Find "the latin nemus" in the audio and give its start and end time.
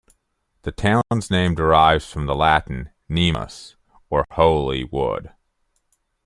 2.25-3.75